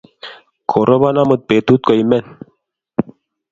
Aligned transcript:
Korobon 0.69 1.19
amut 1.21 1.41
betut 1.49 1.81
koimen 1.87 2.25